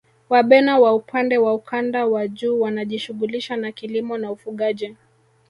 Wabena 0.29 0.79
wa 0.79 0.93
upande 0.95 1.37
wa 1.37 1.53
ukanda 1.53 2.05
wa 2.05 2.27
juu 2.27 2.59
wanajishughulisha 2.61 3.55
na 3.57 3.71
kilimo 3.71 4.17
na 4.17 4.31
ufugaji 4.31 4.97